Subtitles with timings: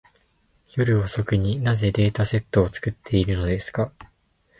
[0.77, 3.91] 夜遅くに、なぜデータセットを作っているのですか。